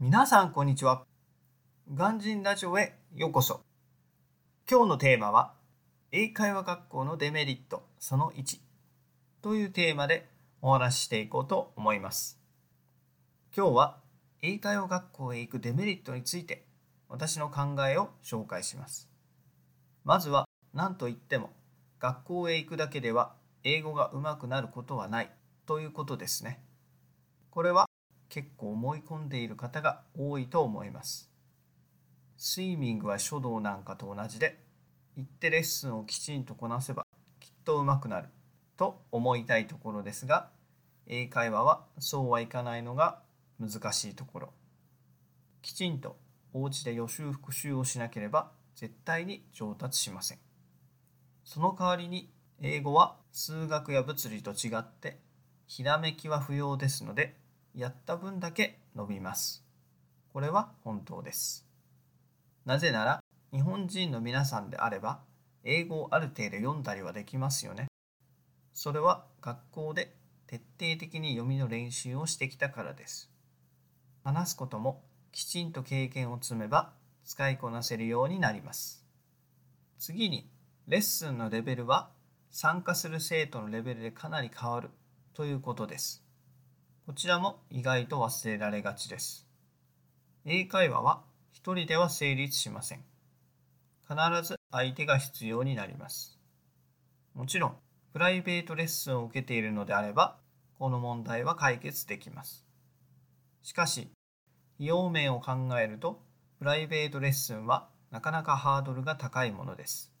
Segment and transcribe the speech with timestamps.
[0.00, 1.02] 皆さんこんにちは。
[1.92, 3.62] ガンジンラジオへようこそ。
[4.70, 5.54] 今日のテーマは
[6.12, 8.60] 英会話学校のデメリットその1
[9.42, 10.28] というテーマで
[10.62, 12.38] お話ししていこうと思います。
[13.56, 13.96] 今日は
[14.40, 16.64] 英会話学校へ行くデメリットについて
[17.08, 19.10] 私の考えを紹介します。
[20.04, 21.50] まずは何と言っても
[21.98, 23.34] 学校へ行くだけでは
[23.64, 25.32] 英語が上手くなることはない
[25.66, 26.62] ということですね。
[27.50, 27.87] これは
[28.38, 31.28] 結構思い込んでいる方が多いと思います。
[32.36, 34.60] スイミングは書道なんかと同じで、
[35.16, 37.04] 行ってレッスンをきちんとこなせば
[37.40, 38.28] きっと上手くなる
[38.76, 40.50] と思いたいところですが、
[41.08, 43.18] 英会話はそうはいかないのが
[43.58, 44.52] 難しいところ。
[45.60, 46.16] きちんと
[46.52, 50.38] お家で予習復習をしなければ絶対に上達しません。
[51.42, 55.18] その代わりに英語は数学や物理と違って
[55.66, 57.47] ひらめきは不要ですので
[57.78, 59.64] やった分だけ伸びます。
[60.32, 61.64] これは本当です。
[62.64, 65.20] なぜなら日本人の皆さんであれば
[65.62, 67.86] 英語をある程度読んだりはできますよね。
[68.74, 70.16] それは学校で
[70.48, 73.30] 徹底的に読みの練習をしてきたからです。
[74.24, 76.90] 話すこともきちんと経験を積めば
[77.24, 79.06] 使いこなせるようになります。
[80.00, 80.50] 次に
[80.88, 82.10] レッスンのレベルは
[82.50, 84.90] 参加する生徒のレベルでかなり変わる
[85.32, 86.27] ということです。
[87.08, 89.48] こちらも意外と忘れられがちです。
[90.44, 93.04] 英会話は一人では成立しません。
[94.06, 96.38] 必ず相手が必要になります。
[97.32, 97.76] もちろん、
[98.12, 100.36] プライベートレッスンを受けているのであれば、
[100.78, 102.66] この問題は解決できます。
[103.62, 104.10] しかし、
[104.74, 106.20] 費用面を考えると、
[106.58, 110.12] プライベートレッスンはなかなかハードルが高いものです。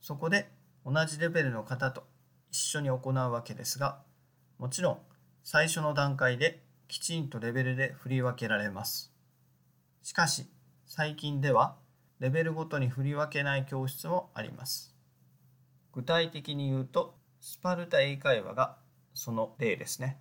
[0.00, 0.48] そこで
[0.86, 2.04] 同じレベルの方と
[2.52, 3.98] 一緒に行うわけですが、
[4.58, 5.07] もちろん
[5.42, 9.12] 最初の段階できちんとレベルで振り分けられます。
[10.02, 10.46] しかし
[10.86, 11.76] 最近では
[12.18, 14.94] レベルごとに振り分けない教室もあります。
[15.92, 18.76] 具体的に言うとスパルタ英会話が
[19.14, 20.18] その例ですね。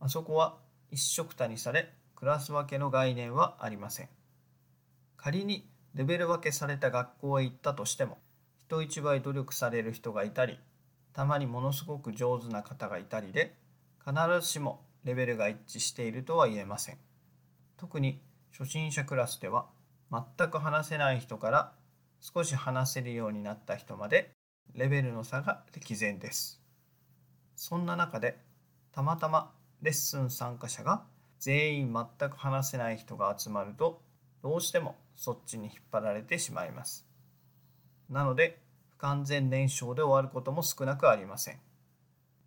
[0.00, 0.56] あそこは
[0.90, 4.08] 一色たにされクラス分けの概念はありません。
[5.16, 8.18] 仮にレベル分けされた学校へ行ったとしても
[8.58, 10.58] 人一倍努力される人がいたり
[11.12, 13.54] たまにものすごく上手な方がいたりで
[14.04, 16.98] 必ずしもレベルが一致しているとは言えません。
[17.76, 19.66] 特に初心者クラスでは
[20.10, 21.72] 全く話せない人から
[22.20, 24.34] 少し話せるようになった人まで
[24.74, 26.60] レベルの差が歴然です。
[27.56, 28.38] そんな中で
[28.92, 29.52] たまたま
[29.82, 31.04] レッスン参加者が
[31.38, 34.02] 全員全く話せない人が集まると
[34.42, 37.06] どうしてもそっちに引っ張られてしまいます。
[38.08, 41.60] なので不完全燃焼で終わることも少なくありません。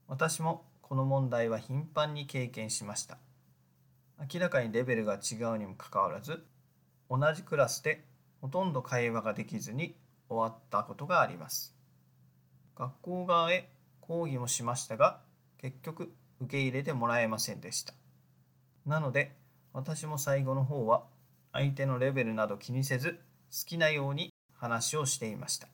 [0.08, 3.18] 私もこの問題は頻繁に経験しました。
[4.32, 6.46] 明らかにレベルが違うにもかかわらず
[7.10, 8.06] 同じクラスで
[8.42, 9.96] ほとんど会話ができずに
[10.30, 11.76] 終わったことがあります。
[12.76, 13.72] 学校側へ
[14.02, 15.20] 抗議もしましたが
[15.58, 17.96] 結局受け入れてもらえませんでした。
[18.86, 19.36] なので
[19.74, 21.06] 私も最後の方は
[21.54, 23.14] 相手のレベルなど気にせず
[23.50, 25.70] 好きなように話をしていました。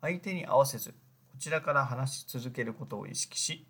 [0.00, 0.92] 相手に合わせず
[1.32, 3.66] こちらから話し続けることを意識し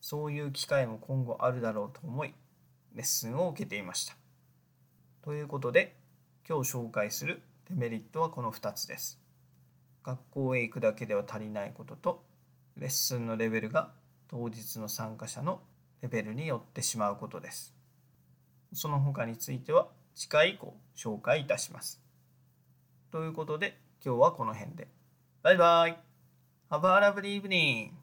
[0.00, 2.34] そういう機会も今後あるだろうと思い、
[2.94, 4.16] レッスンを受けていました。
[5.22, 5.96] ということで、
[6.48, 9.20] 今日紹介するデメリットはこの2つです。
[10.02, 12.24] 学校へ行くだけでは足りないことと、
[12.76, 13.92] レッスンのレベルが
[14.28, 15.60] 当日の参加者の
[16.00, 17.74] レベルによってしまうことです。
[18.72, 22.00] その他については次回以降紹介いたします。
[23.10, 24.88] ということで今日はこの辺で。
[25.42, 25.98] バイバイ
[26.70, 27.99] !Have a lovely evening!